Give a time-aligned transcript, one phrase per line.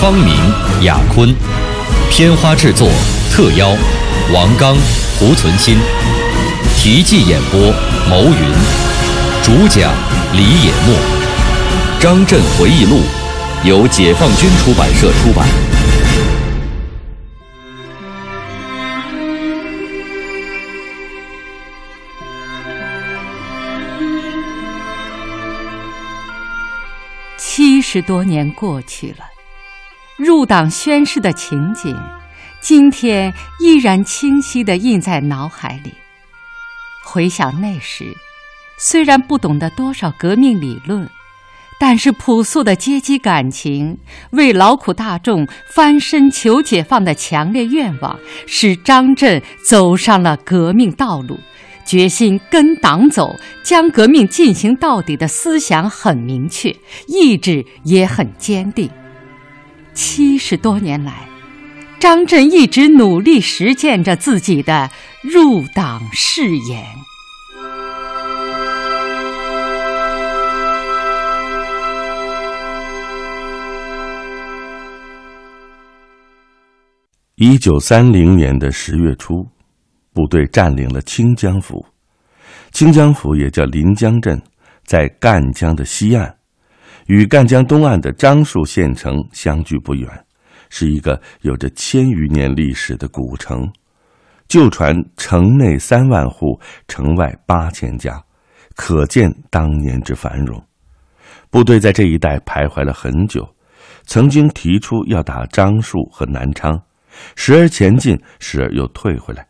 [0.00, 0.32] 方明、
[0.84, 1.34] 雅坤，
[2.08, 2.88] 片花制作
[3.32, 3.74] 特邀
[4.32, 4.76] 王刚、
[5.18, 5.76] 胡存新，
[6.76, 7.58] 题记演播
[8.08, 8.48] 牟云，
[9.42, 9.92] 主讲
[10.34, 10.94] 李野墨，
[12.00, 13.00] 《张震回忆录》
[13.68, 15.48] 由解放军出版社出版。
[27.36, 29.37] 七十多年过去了。
[30.18, 31.96] 入党宣誓的情景，
[32.60, 35.94] 今天依然清晰地印在脑海里。
[37.04, 38.16] 回想那时，
[38.80, 41.08] 虽然不懂得多少革命理论，
[41.78, 43.96] 但是朴素的阶级感情、
[44.30, 51.38] 为劳苦大众翻身求解放的强烈愿望，使张震走上了革命道路。
[51.86, 56.74] 决心跟党走，将革命进行到底的思想很明确，
[57.06, 58.90] 意志也很坚定。
[59.98, 61.28] 七十多年来，
[61.98, 64.88] 张震一直努力实践着自己的
[65.24, 66.86] 入党誓言。
[77.34, 79.44] 一九三零年的十月初，
[80.14, 81.84] 部队占领了清江府。
[82.70, 84.40] 清江府也叫临江镇，
[84.86, 86.37] 在赣江的西岸。
[87.08, 90.06] 与赣江东岸的樟树县城相距不远，
[90.68, 93.66] 是一个有着千余年历史的古城。
[94.46, 98.22] 旧传城内三万户，城外八千家，
[98.76, 100.62] 可见当年之繁荣。
[101.48, 103.46] 部队在这一带徘徊了很久，
[104.04, 106.78] 曾经提出要打樟树和南昌，
[107.36, 109.46] 时而前进，时而又退回来。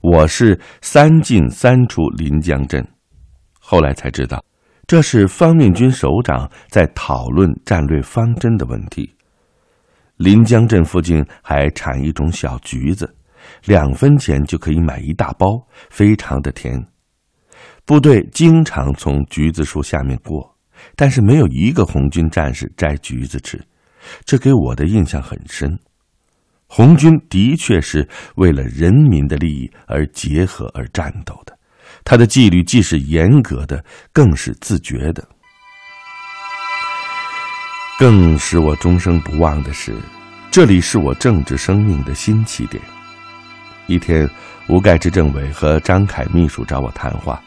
[0.00, 2.84] 我是三进三出临江镇，
[3.60, 4.44] 后来才知道。
[4.92, 9.10] 这是方面军首长在讨论战略方针的问题。
[10.18, 13.10] 临江镇附近还产一种小橘子，
[13.64, 15.58] 两分钱就可以买一大包，
[15.88, 16.78] 非常的甜。
[17.86, 20.54] 部队经常从橘子树下面过，
[20.94, 23.58] 但是没有一个红军战士摘橘子吃，
[24.26, 25.74] 这给我的印象很深。
[26.66, 31.58] 红军的确是为了人民的利益而结合而战斗的。
[32.04, 33.82] 他的纪律既是严格的，
[34.12, 35.26] 更是自觉的。
[37.98, 39.94] 更使我终生不忘的是，
[40.50, 42.82] 这里是我政治生命的新起点。
[43.86, 44.28] 一天，
[44.68, 47.40] 吴盖之政委和张凯秘书找我谈话，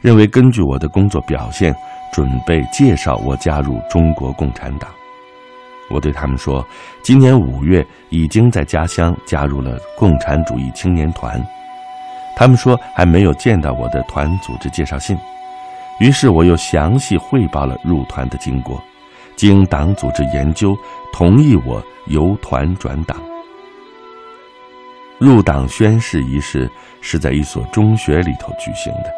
[0.00, 1.74] 认为根据我的工作表现，
[2.12, 4.88] 准备介绍我加入中国共产党。
[5.90, 6.64] 我对他们说，
[7.02, 11.42] 今年五月已经在家乡加入了共产主义青年团。
[12.38, 15.18] 他们说还没有见到我的团组织介绍信，
[15.98, 18.80] 于是我又详细汇报了入团的经过。
[19.34, 20.76] 经党组织研究，
[21.12, 23.20] 同意我由团转党。
[25.18, 29.12] 入党宣誓仪式是在一所中学里头举行的，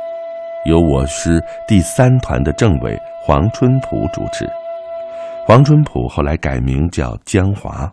[0.64, 4.48] 由我师第三团的政委黄春浦主持。
[5.46, 7.90] 黄春浦后来改名叫江华。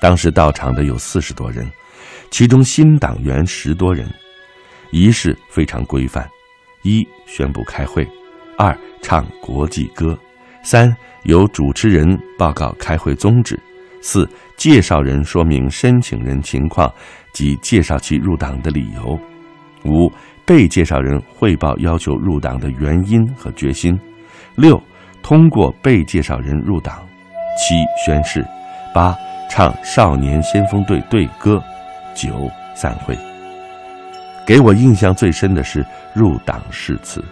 [0.00, 1.68] 当时到场的有四十多人，
[2.30, 4.08] 其中新党员十多人。
[4.96, 6.26] 仪式非常规范：
[6.80, 8.02] 一、宣布开会；
[8.56, 10.16] 二、唱国际歌；
[10.62, 10.90] 三、
[11.24, 13.56] 由主持人报告开会宗旨；
[14.00, 16.90] 四、介绍人说明申请人情况
[17.34, 19.20] 及介绍其入党的理由；
[19.84, 20.10] 五、
[20.46, 23.94] 被介绍人汇报要求入党的原因和决心；
[24.54, 24.82] 六、
[25.22, 26.94] 通过被介绍人入党；
[27.58, 28.40] 七、宣誓；
[28.94, 29.14] 八、
[29.50, 31.58] 唱少年先锋队队歌；
[32.14, 33.14] 九、散会。
[34.46, 35.84] 给我印象最深的是
[36.14, 37.22] 入党誓词，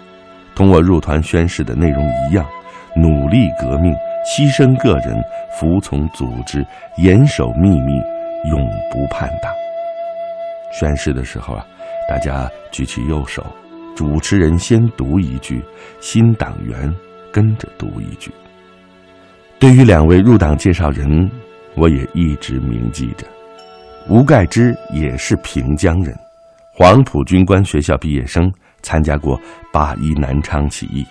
[0.54, 2.44] 同我入团宣誓的内容一样，
[2.96, 3.94] 努力革命，
[4.26, 5.16] 牺牲个人，
[5.58, 6.66] 服从组织，
[6.96, 7.92] 严守秘密，
[8.50, 9.52] 永不叛党。
[10.72, 11.64] 宣誓的时候啊，
[12.08, 13.46] 大家举起右手，
[13.94, 15.62] 主持人先读一句，
[16.00, 16.92] 新党员
[17.32, 18.32] 跟着读一句。
[19.60, 21.30] 对于两位入党介绍人，
[21.76, 23.24] 我也一直铭记着。
[24.08, 26.12] 吴盖之也是平江人。
[26.76, 29.40] 黄埔军官学校毕业生，参加过
[29.72, 31.06] 八一南昌起义。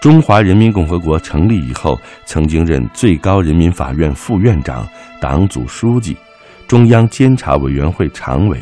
[0.00, 4.86] 中华人民共和国成立以后，曾经任最高人民法院副院长、
[5.20, 6.16] 党组书记、
[6.68, 8.56] 中央监察委员会常委。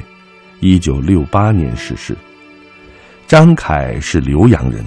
[0.60, 2.16] 一九六八年逝世。
[3.26, 4.82] 张凯是浏阳人，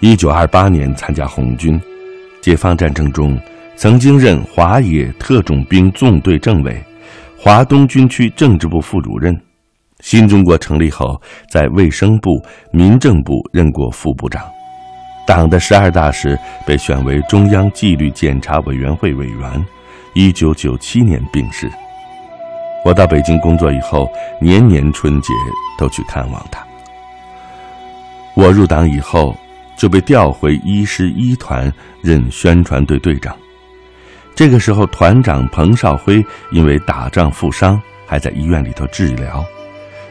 [0.00, 1.80] 一九二八年参加红军。
[2.40, 3.40] 解放战争中，
[3.76, 6.82] 曾经任华野特种兵纵队政委、
[7.38, 9.40] 华东军区政治部副主任。
[10.04, 11.18] 新中国成立后，
[11.48, 12.38] 在卫生部、
[12.70, 14.44] 民政部任过副部长。
[15.26, 19.66] 党的十二大时被选为中央纪律检查委员会委员。
[20.12, 21.70] 一九九七年病逝。
[22.84, 24.06] 我到北京工作以后，
[24.42, 25.32] 年年春节
[25.78, 26.62] 都去看望他。
[28.34, 29.34] 我入党以后。
[29.76, 31.70] 就被调回一师一团
[32.00, 33.36] 任宣传队队长。
[34.32, 39.44] 这个时候，团长彭少辉因为打仗负伤，还在医院里头治疗，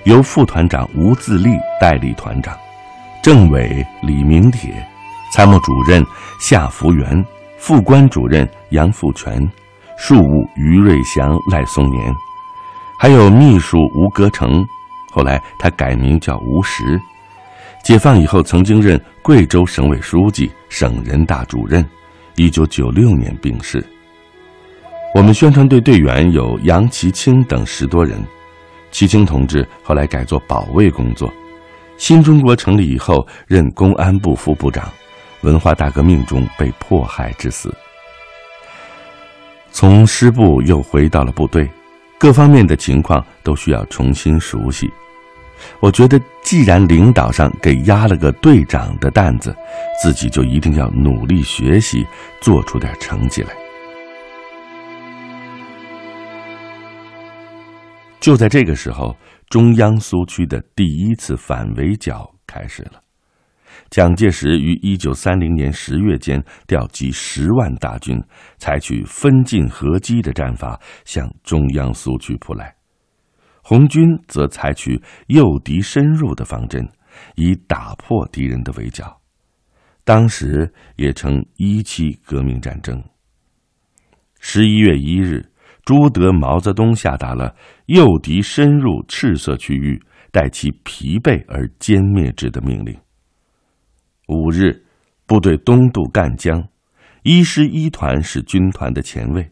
[0.05, 2.57] 由副团长吴自立代理团长，
[3.21, 4.85] 政委李明铁，
[5.31, 6.05] 参谋主任
[6.41, 7.25] 夏福元，
[7.57, 9.49] 副官主任杨富全，
[9.97, 12.13] 庶务于瑞祥、赖松年，
[12.99, 14.65] 还有秘书吴格成，
[15.09, 16.99] 后来他改名叫吴石。
[17.81, 21.85] 解放以后，曾经任贵州省委书记、省人大主任，
[22.35, 23.81] 一九九六年病逝。
[25.15, 28.21] 我们宣传队队员有杨其清等十多人，
[28.93, 31.29] 齐青同志后来改做保卫工作。
[31.97, 34.87] 新中国成立以后，任公安部副部长，
[35.41, 37.73] 文化大革命中被迫害致死。
[39.71, 41.67] 从师部又回到了部队，
[42.19, 44.89] 各方面的情况都需要重新熟悉。
[45.79, 49.55] 我觉得，既然领导上给压了个队长的担子，
[50.01, 52.05] 自己就一定要努力学习，
[52.41, 53.62] 做出点成绩来。
[58.23, 59.17] 就在这个时候，
[59.49, 63.03] 中央苏区的第一次反围剿开始了。
[63.89, 68.17] 蒋介石于一九三零年十月间调集十万大军，
[68.57, 72.73] 采取分进合击的战法，向中央苏区扑来。
[73.61, 76.87] 红军则采取诱敌深入的方针，
[77.35, 79.19] 以打破敌人的围剿。
[80.05, 83.03] 当时也称一期革命战争。
[84.39, 85.51] 十一月一日，
[85.85, 87.55] 朱德、毛泽东下达了
[87.87, 90.01] 诱敌深入赤色区域，
[90.31, 92.97] 待其疲惫而歼灭之的命令。
[94.27, 94.85] 五日，
[95.25, 96.67] 部队东渡赣江，
[97.23, 99.51] 一师一团是军团的前卫，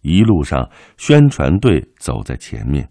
[0.00, 2.88] 一路上宣传队走在前面。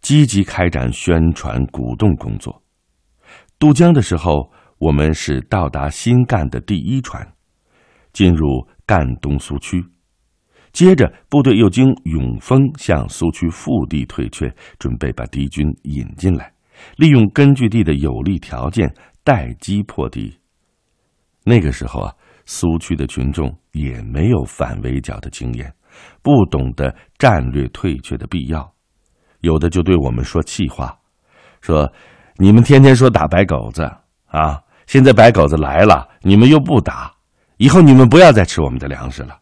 [0.00, 2.62] 积极开展宣传鼓动工作。
[3.58, 7.26] 渡江的时候，我们是到达新赣的第一船，
[8.12, 9.82] 进入赣东苏区。
[10.74, 16.52] 接着，部队又经永丰向苏区腹地退却，准备把敌军引进来，
[16.96, 18.92] 利用根据地的有利条件
[19.22, 20.36] 待机破敌。
[21.44, 22.12] 那个时候啊，
[22.44, 25.72] 苏区的群众也没有反围剿的经验，
[26.22, 28.68] 不懂得战略退却的必要。
[29.42, 30.98] 有的就对我们说气话，
[31.60, 31.88] 说
[32.36, 33.84] ：“你们天天说打白狗子
[34.26, 37.14] 啊，现在白狗子来了，你们又不打，
[37.58, 39.38] 以后你们不要再吃我们的粮食了。”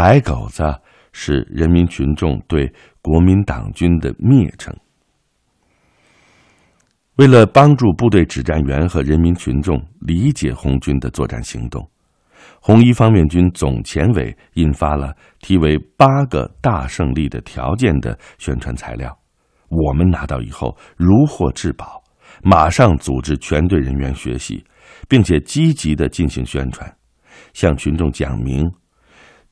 [0.00, 0.64] 白狗子
[1.12, 4.74] 是人民群众对国民党军的蔑称。
[7.16, 11.86] 为了帮助部队指战员和人民群众理解红军的作战行动。
[12.62, 19.14] 红一方面军总前委印发了题为“八个大胜利的条件”的宣传材料，
[19.68, 22.02] 我们拿到以后如获至宝，
[22.42, 24.64] 马上组织全队人员学习，
[25.10, 26.90] 并且积极的进行宣传，
[27.52, 28.66] 向群众讲明：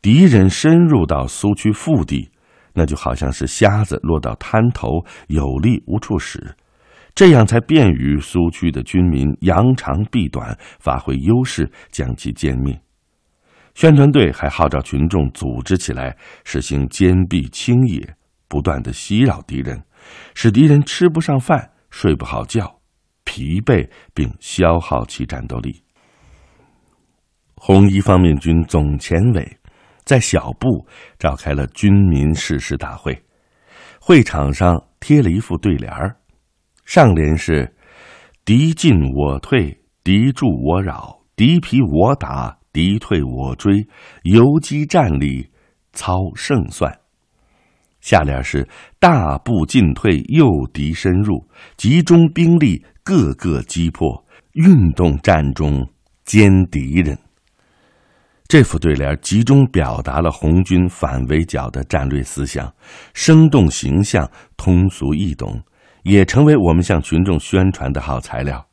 [0.00, 2.30] 敌人深入到苏区腹地，
[2.72, 6.54] 那就好像是瞎子落到滩头，有力无处使，
[7.14, 12.80] 这样才便于苏区的军民扬长避短，发挥优势，将其歼灭。
[13.74, 18.14] 宣传队还号召群众组织起来，实行坚壁清野，
[18.48, 19.82] 不断的袭扰敌人，
[20.34, 22.80] 使敌人吃不上饭、睡不好觉、
[23.24, 25.82] 疲惫，并消耗其战斗力。
[27.54, 29.56] 红一方面军总前委
[30.08, 30.86] 在小布
[31.18, 33.22] 召开了军民誓师大会，
[34.00, 36.16] 会场上贴了一副对联儿，
[36.86, 37.76] 上联是
[38.42, 42.56] “敌进我退，敌驻我扰，敌疲我打”。
[42.72, 43.86] 敌退我追，
[44.22, 45.50] 游击战里，
[45.92, 47.00] 操胜算。
[48.00, 48.68] 下联是
[49.00, 55.90] 大步进退，诱敌深入，集中兵力，各个击破，运动战中
[56.24, 57.18] 歼敌人。
[58.48, 62.74] 这副对联集中表达了红军反围剿的战略思想，
[63.12, 65.62] 生动形象，通俗易懂，
[66.02, 68.66] 也成为我们向群众宣传的好材料。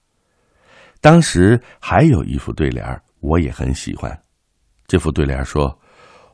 [1.01, 4.17] 当时还有一副对联我也很喜欢。
[4.88, 5.77] 这副对联说：“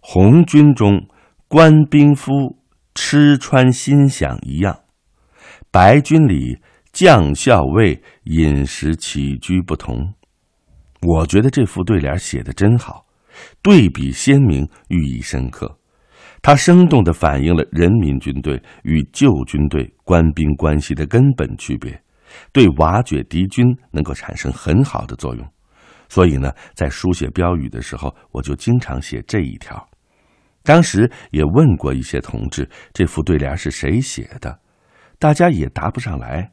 [0.02, 1.04] 红军中
[1.48, 2.32] 官兵夫
[2.94, 4.82] 吃穿心想一样，
[5.72, 6.60] 白军里
[6.94, 10.14] 将校尉饮食起居不同。”
[11.02, 13.06] 我觉得这副对联写的真好，
[13.62, 15.78] 对比鲜明，寓意深刻。
[16.42, 22.02] 它生动地反映了人民军队与旧军队官兵关系的根本区别，
[22.52, 25.48] 对瓦解敌军能够产生很好的作用。
[26.10, 29.88] 所以呢，在书写标语的时候，我就经常写这一条。
[30.64, 34.60] 当时也问过一些同志，这副对联是谁写的，
[35.20, 36.52] 大家也答不上来。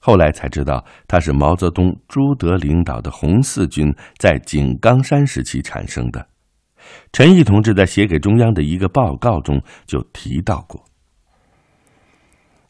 [0.00, 6.26] 后来才知道，它是毛泽东、朱德领导的红四军在井冈山时期产生的。
[7.12, 10.82] 陈毅同志在写给中央的一个报告中就提到过，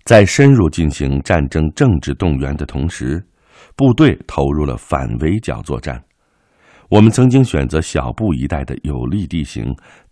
[0.05, 3.25] 在深入进行战争政治动员的同时，
[3.77, 6.03] 部队投入了反围剿作战。
[6.89, 9.65] 我们曾经选择小布一带的有利地形，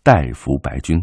[0.03, 1.03] 代伏白军。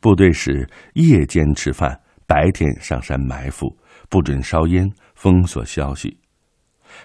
[0.00, 3.74] 部队是夜间吃饭，白天上山埋伏，
[4.10, 4.86] 不准烧烟。
[5.18, 6.16] 封锁消息，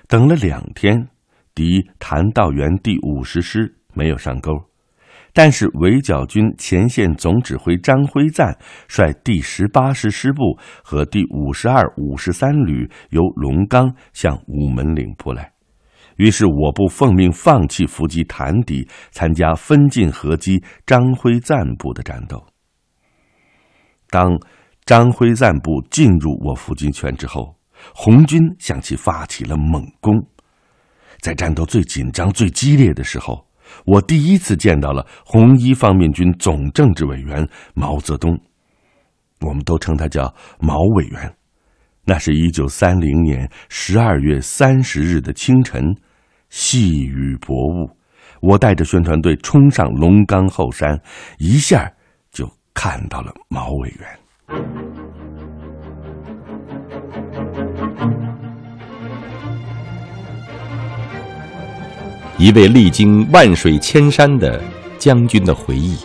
[0.08, 1.10] 等了两天，
[1.56, 4.52] 敌谭道源第五十师没有上钩，
[5.34, 8.56] 但是围剿军前线总指挥张辉瓒
[8.88, 15.52] 率第十八师师部和第五十二、五十三旅由龙岗向午门岭扑来，
[16.18, 22.46] 于是我部奉命放弃伏击谭敌，参加分进合击张辉瓒部的战斗。
[24.12, 24.40] 当
[24.86, 27.56] 张辉瓒部进入我伏击圈之后。
[27.94, 30.14] 红军向其发起了猛攻，
[31.20, 33.46] 在战斗最紧张、最激烈的时候，
[33.86, 38.38] 我第一次见到了红一方面军总政治委员毛泽东，
[39.42, 41.36] 我们都称他叫毛委员。
[42.06, 45.96] 那是一九三零年十二月三十日的清晨，
[46.50, 47.90] 细雨薄雾，
[48.42, 51.00] 我带着宣传队冲上龙岗后山，
[51.38, 51.90] 一下
[52.30, 55.03] 就看到了毛委员。
[62.44, 64.62] 一位历经万水千山的
[65.00, 65.96] 将军的回忆，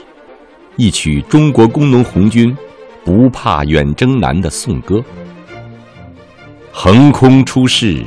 [0.77, 2.57] 一曲中国工农红军
[3.05, 5.03] 不怕远征难的颂歌。
[6.71, 8.05] 横空出世，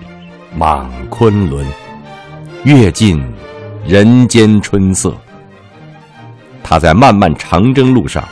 [0.56, 1.68] 莽昆仑，
[2.64, 3.22] 阅尽
[3.86, 5.14] 人间春色。
[6.64, 8.26] 他在漫漫长征路上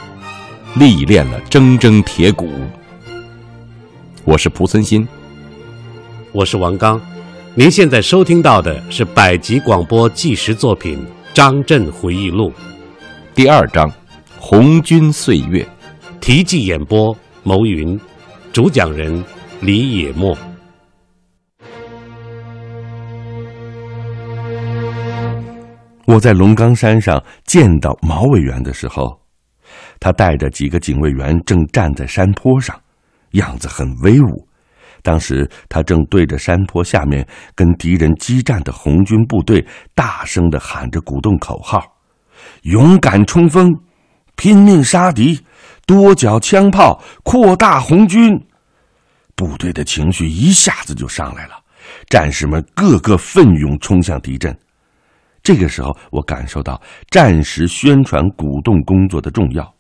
[0.76, 2.50] 历练了铮铮铁骨。
[4.24, 5.06] 我是蒲存昕，
[6.32, 7.02] 我是王刚。
[7.60, 10.98] 您现在收听到的是百集广播纪实作品
[11.34, 12.50] 《张震回忆录》
[13.36, 13.86] 第二章
[14.40, 15.62] 《红军岁月》，
[16.22, 17.14] 题记演播
[17.44, 18.00] 牟云，
[18.54, 19.22] 主讲人
[19.60, 20.38] 李野墨。
[26.06, 29.20] 我在龙岗山上见到毛委员的时候，
[30.00, 32.80] 他带着几个警卫员正站在山坡上，
[33.32, 34.49] 样子很威武。
[35.02, 39.66] 当时他正对着山坡下面跟敌人激战的红军部队，
[39.96, 41.82] 大声的喊着鼓动口号
[42.64, 43.74] ：“勇敢冲锋，
[44.36, 45.40] 拼命杀敌，
[45.86, 48.40] 多缴枪炮，扩大红军。”
[49.36, 51.54] 部队的情绪一下子就上来了，
[52.10, 54.54] 战士们个个奋勇冲向敌阵。
[55.42, 59.74] 这个时候，我感受到战时宣传鼓动工作的重要，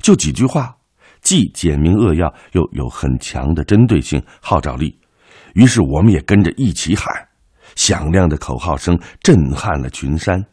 [0.00, 0.74] 就几句话。
[1.22, 4.98] 既简明扼要，又有很强的针对性、号召力。
[5.54, 7.12] 于是，我们也跟着一起喊，
[7.74, 10.44] 响亮的口号声震撼了群山。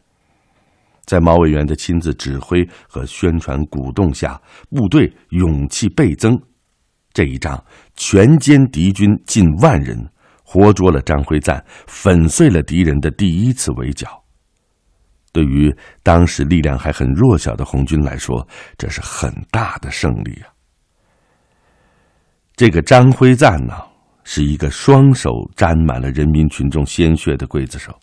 [1.06, 4.42] 在毛委员的亲自指挥和宣传鼓动下，
[4.72, 6.36] 部队勇气倍增。
[7.14, 7.64] 这一仗
[7.96, 9.98] 全歼敌军近万人，
[10.44, 14.24] 活捉了张辉瓒，粉碎了敌人的第一次围剿。
[15.32, 20.55] 对于当时力量还很弱小的红军来说，这是很大的胜利啊！
[22.56, 23.74] 这个张辉赞呢，
[24.24, 27.94] 是一个双手沾满了人民群众鲜血的刽子手。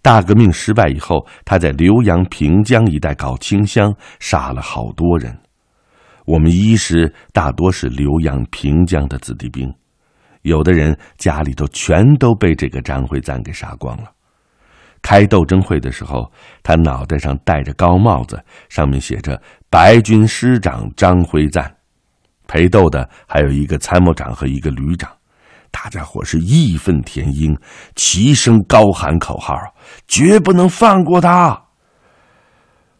[0.00, 5.38] 大革命失败以后，他在浏阳平江一带搞清乡，杀了好多人。
[6.24, 9.70] 我们一师大多是浏阳平江的子弟兵，
[10.40, 14.10] 有的人家里头全都被这个张辉赞给杀光了。
[15.02, 16.32] 开斗争会的时候，
[16.62, 21.70] 他脑袋上戴着高帽子，上面写着“白军师长张辉赞”。
[22.52, 25.10] 陪斗的还有一个参谋长和一个旅长，
[25.70, 27.56] 大家伙是义愤填膺，
[27.96, 29.56] 齐声高喊口号
[30.06, 31.58] ：“绝不能放过他！”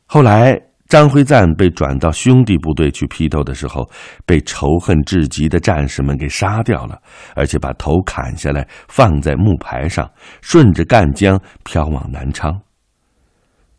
[0.08, 3.86] 后来张辉瓒被转到兄弟部队去批斗的时候，
[4.24, 6.98] 被仇恨至极的战士们给杀掉了，
[7.36, 12.58] 而且把头砍下来放在木牌上，顺着赣江飘往南昌。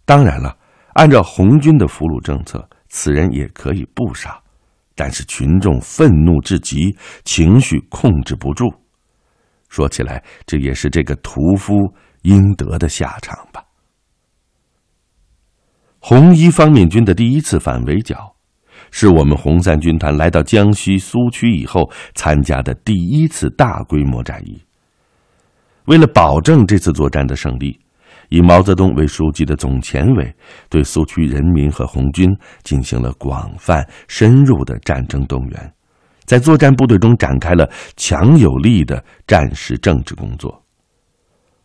[0.06, 0.56] 当然了，
[0.94, 4.40] 按照红军的俘虏政策，此人也可以不杀，
[4.96, 8.74] 但是群众愤怒至极，情绪控制不住。
[9.70, 11.74] 说起来，这也是这个屠夫
[12.22, 13.64] 应得的下场吧。
[16.00, 18.36] 红一方面军的第一次反围剿，
[18.92, 24.62] 是我们红三军团来到江西苏区以后参加的第一次大规模战役。
[25.86, 27.80] 为了保证这次作战的胜利，
[28.30, 30.36] 以毛泽东为书记的总前委
[30.70, 32.30] 对苏区人民和红军
[32.64, 35.74] 进行了广泛深入的战争动员，
[36.26, 40.64] 在作战部队中展开了强有力的战时政治工作。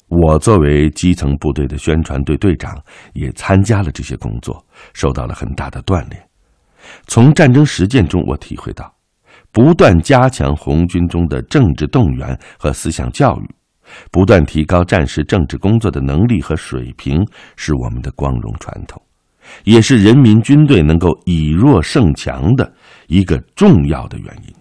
[0.08, 2.74] 我作为基层部队的宣传队队长，
[3.12, 6.22] 也参加了这些工作，受到了很大的锻炼。
[7.06, 8.90] 从战争实践中，我体会到，
[9.52, 13.54] 不断加强红军中的政治动员和思想教育，
[14.10, 17.26] 不断提高战时政治工作的能力和水平，
[17.56, 19.00] 是我们的光荣传统，
[19.64, 22.72] 也是人民军队能够以弱胜强的
[23.06, 24.54] 一个重要的原因。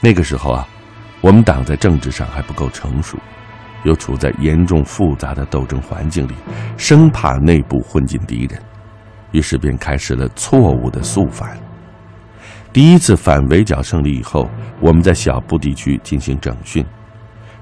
[0.00, 0.68] 那个时候啊，
[1.20, 3.18] 我们党在政治上还不够成熟。
[3.84, 6.34] 又处在严重复杂的斗争环境里，
[6.76, 8.60] 生怕内部混进敌人，
[9.30, 11.56] 于是便开始了错误的肃反。
[12.72, 14.50] 第一次反围剿胜利以后，
[14.80, 16.84] 我们在小布地区进行整训，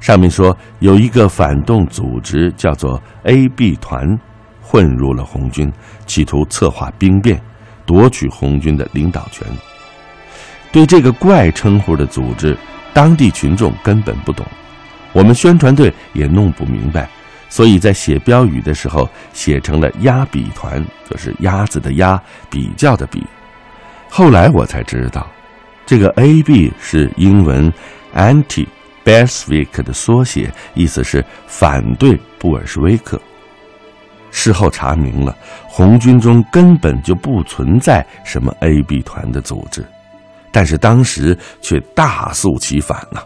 [0.05, 4.07] 上面说有一个反动组织叫做 AB 团，
[4.61, 5.73] 混入了红军，
[6.05, 7.41] 企图策划兵变，
[7.87, 9.47] 夺取红军的领导权。
[10.71, 12.55] 对这个怪称呼的组织，
[12.93, 14.45] 当地群众根本不懂。
[15.15, 17.09] 我们宣传队也弄不明白，
[17.49, 23.25] 所以在写标语的时候写成了“鸭比团”，就是鸭子的鸭，比较的比。
[24.11, 25.27] 后来我才知道，
[25.87, 27.73] 这个 “AB” 是英文
[28.15, 28.67] “anti”
[29.05, 33.21] “Anti-Bolshevik” 的缩写，意思是反对布尔什维克。
[34.31, 35.37] 事后查明了，
[35.69, 39.85] 红军中根本就不存在什么 “AB 团”的组织，
[40.51, 43.21] 但是当时却大肃其反呐。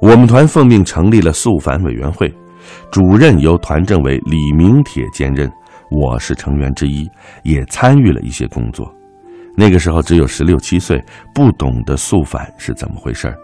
[0.00, 2.30] 我们团奉命成立了肃反委员会，
[2.90, 5.50] 主任由团政委李明铁兼任，
[5.90, 7.10] 我是成员之一，
[7.42, 8.92] 也参与了一些工作。
[9.56, 13.34] 那个时候只有十六七岁，不懂得肃反是怎么回事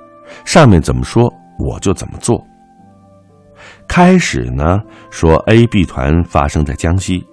[0.44, 2.44] 上面怎么说我就怎么做。
[3.87, 7.25] 开始呢，说 A、B 团发生在江西，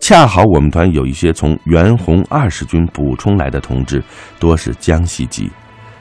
[0.00, 4.02] 恰好我们团有一些从原红二十军补充来的同志，
[4.38, 5.50] 多是江西籍，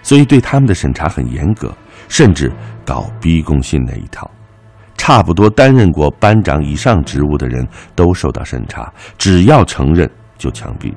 [0.01, 1.71] 所以对他们的审查很严格。
[2.07, 2.51] 甚至
[2.83, 4.27] 搞逼供信那一套，
[4.97, 10.91] 差不多担任过班长以上职务的人都受到审查，只要承认就枪毙。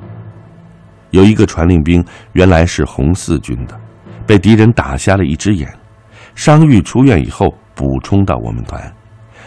[1.11, 3.79] 有一个传令兵原来是红四军的，
[4.27, 5.71] 被敌人打瞎了一只眼，
[6.35, 8.81] 伤愈出院以后补充到我们团。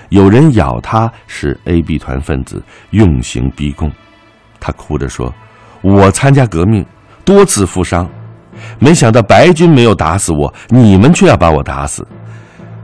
[0.09, 3.91] 有人咬他是 AB 团分子，用刑逼供，
[4.59, 5.33] 他哭着说
[5.81, 6.85] ：“我参加革命，
[7.23, 8.09] 多次负伤。”
[8.79, 12.07] 没想到白军没有打死我，你们却要把我打死，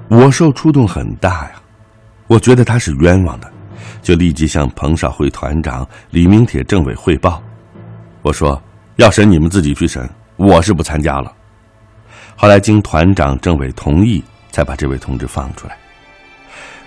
[0.10, 1.52] 我受触动很大呀！
[2.28, 3.50] 我觉得他是冤枉的，
[4.02, 7.42] 就立即向彭少辉团长、李明铁政委汇报。
[8.22, 8.62] 我说
[8.98, 11.32] ：“要审你们自己去审，我是不参加了。”
[12.42, 15.78] 后来经团长、政委同意，才把这位同志放出来。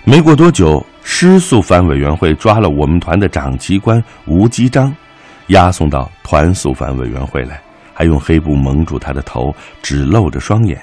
[0.03, 4.93] 没过多久，师肃反委员会抓了我们团的长旗官吴基章，
[5.47, 7.57] 押送到团肃反委员会来。
[7.93, 10.77] 还用黑布蒙住他的头，只露着双眼，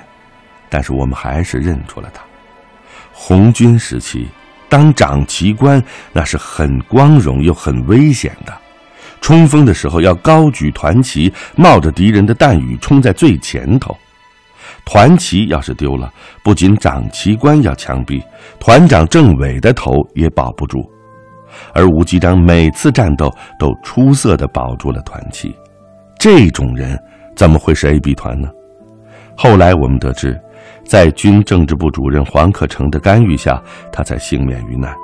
[0.71, 2.23] 但是我们还是认出了他。
[3.13, 4.27] 红军时期，
[4.71, 8.57] 当长旗官那是很光荣又很危险的。
[9.21, 13.95] 冲锋的时候要高举团旗，冒着敌人的弹雨冲在最前头。
[14.85, 16.13] 团旗要是丢了，
[16.45, 18.23] 不仅长旗官要枪毙，
[18.59, 20.79] 团长政委的头也保不住。
[21.75, 25.55] 而吴机章每次战斗都出色的保住了团旗。
[26.19, 26.99] 这种人
[27.37, 28.49] 怎么会是 AB 团呢？
[29.37, 30.39] 后来我们得知，
[30.85, 34.95] 在军政治部主任黄克诚的干预下，他才幸免于难。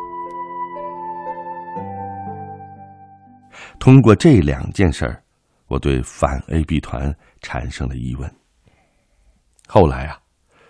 [3.79, 5.23] 通过这两件事儿，
[5.69, 8.31] 我对反 AB 团产生了疑问。
[9.69, 10.17] 后来啊，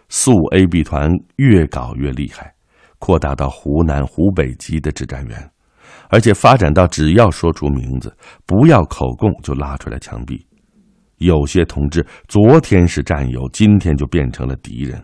[0.08, 2.52] 肃 AB 团越搞越厉害，
[2.98, 5.50] 扩大到湖南、湖北籍的指战员。
[6.10, 10.44] 而且发展到只要说出名字，不要口供就拉出来枪毙。
[11.18, 15.02] 有些同志昨天是战友，今天就变成了敌人。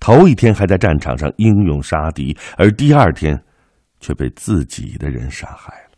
[0.00, 3.38] 头一天还在战场上英勇杀敌，而第二天
[4.00, 5.90] 却被自己的人杀害了。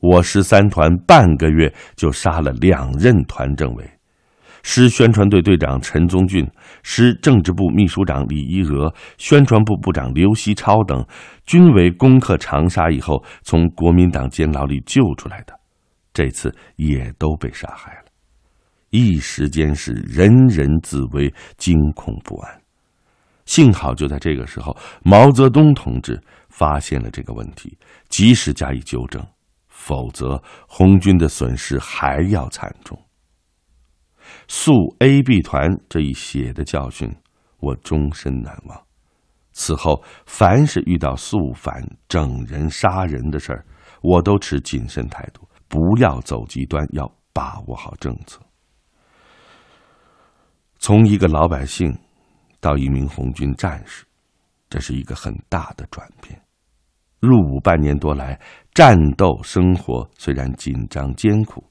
[0.00, 3.90] 我师三团半个月就杀了两任团政委。
[4.66, 6.50] 师宣传队队长陈宗俊、
[6.82, 11.06] 师政治部秘书长李一娥、宣传部部长刘锡超等，
[11.44, 15.52] 均为攻克长沙以后从国民党监牢里救出来的，
[16.14, 18.04] 这次也都被杀害了。
[18.88, 22.60] 一时间是人人自危，惊恐不安。
[23.44, 27.76] 幸好就在这个时候，毛泽东同志发现了这个问题，
[28.08, 29.22] 及时加以纠正，
[29.68, 32.98] 否则红军的损失还要惨重。
[34.48, 37.14] 肃 A、B 团这一血的教训，
[37.58, 38.80] 我终身难忘。
[39.52, 43.64] 此后，凡是遇到肃反、整人、杀人的事儿，
[44.02, 48.40] 我都持谨慎态度，不要走极端，要把握好政策。
[50.78, 51.96] 从一个老百姓
[52.60, 54.04] 到一名红军战士，
[54.68, 56.40] 这是一个很大的转变。
[57.20, 58.38] 入伍半年多来，
[58.74, 61.64] 战斗生活虽然紧张艰苦。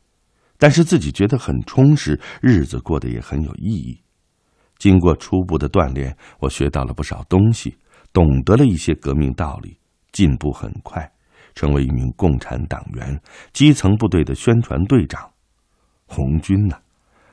[0.58, 4.00] 但是自己觉得很充实，日子过得也很有意义。
[4.78, 7.78] 经过初步的锻炼，我学到了不少东西，
[8.12, 9.78] 懂得了一些革命道理，
[10.12, 11.10] 进步很快，
[11.56, 13.22] 成为一名共产党员，
[13.54, 15.32] 基层部队的宣传队长。
[16.06, 16.78] 红军呢，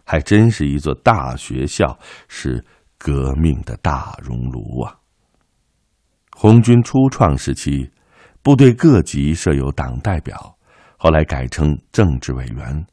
[0.05, 2.65] 还真是一座大学校，是
[2.99, 4.97] 革命的大熔炉啊。
[6.37, 7.91] 红军初创时期，
[8.43, 10.57] 部队各级设有党代表，
[10.97, 12.87] 后来改称政治委员。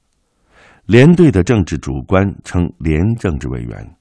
[0.87, 3.97] 连队的政治主官称连政治委员。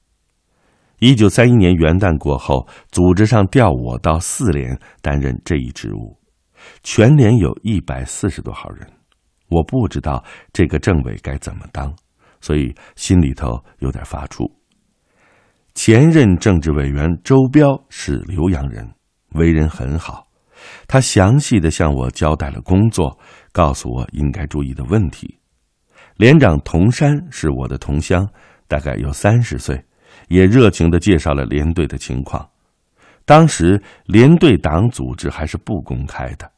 [1.01, 6.17] 一九三一年元旦过后，组织上调我到四连担任这一职务。
[6.85, 8.89] 全连有一百四十多号人，
[9.49, 11.93] 我不知道这个政委该怎么当，
[12.41, 14.49] 所以心里头有点发怵。
[15.75, 18.89] 前任政治委员周彪是浏阳人，
[19.31, 20.29] 为人很好，
[20.87, 23.19] 他详细的向我交代了工作，
[23.51, 25.41] 告诉我应该注意的问题。
[26.17, 28.27] 连长童山是我的同乡，
[28.67, 29.85] 大概有三十岁，
[30.29, 32.49] 也热情的介绍了连队的情况。
[33.25, 36.51] 当时连队党组织还是不公开的，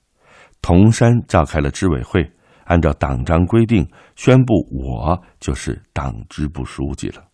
[0.62, 2.30] 童山召开了支委会，
[2.64, 7.24] 按照党章规定宣布我就是党支部书记了。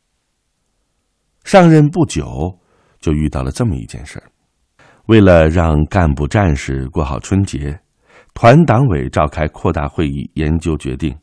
[1.45, 2.59] 上任不久，
[3.01, 4.25] 就遇到了这么一件事儿。
[5.07, 7.79] 为了让干部战士过好春节，
[8.33, 11.15] 团党委召开扩大会议，研究决定。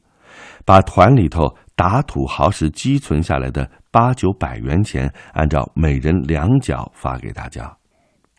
[0.65, 7.75] 把团里头打土豪时积存下来的八九百元钱，按照每人两角发给大家。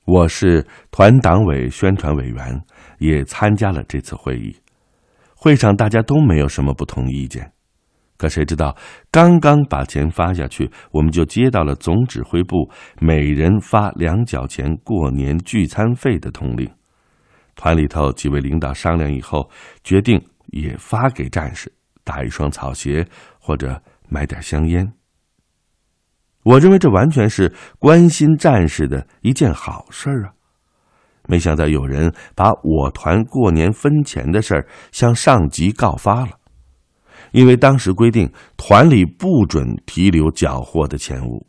[0.04, 2.60] 我是团党委宣传委员，
[2.98, 4.56] 也参加了这次会议。
[5.34, 7.52] 会上大家都没有什么不同意见。
[8.16, 8.76] 可谁知道，
[9.10, 16.70] 刚刚把钱发下去，我们就接到了总指挥部每人发两角钱过年聚餐费的通令。
[17.56, 19.50] 团里头几位领导商量以后，
[19.82, 21.72] 决定也发给战士。
[22.04, 23.06] 打一双草鞋，
[23.38, 24.92] 或者买点香烟。
[26.44, 30.34] 我认为这完全是关心战士的一件好事啊！
[31.28, 36.32] 没想到有人把我团过年分钱的事儿向上级告发了，
[37.30, 41.46] 因为当时规定团里不准提留缴获的钱物，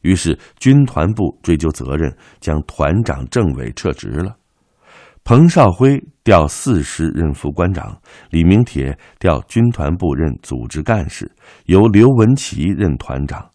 [0.00, 4.36] 于是军团部追究责任，将团长、政委撤职了。
[5.24, 7.96] 彭绍辉调四师任副官长，
[8.30, 11.30] 李明铁调军团部任组织干事，
[11.66, 13.48] 由刘文奇任团长，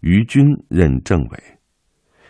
[0.00, 1.42] 于军任政委。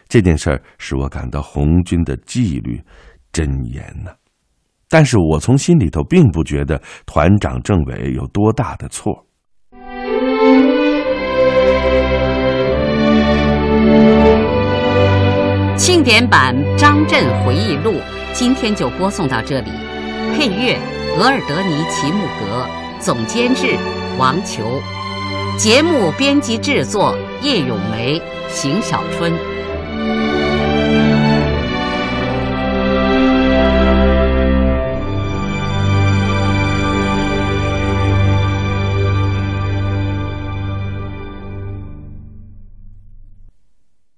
[0.08, 2.82] 这件事儿使我感到红军的纪律
[3.30, 4.10] 真严呐，
[4.88, 9.26] 但是我从心里头并不觉得团长、政委有多大的错。
[15.76, 17.94] 庆典版张震回忆录。
[18.32, 19.70] 今天就播送到这里，
[20.36, 20.78] 配乐
[21.16, 22.66] 额尔德尼·齐木格，
[23.00, 23.76] 总监制
[24.16, 24.80] 王球，
[25.58, 29.32] 节目编辑制作叶咏梅、邢小春。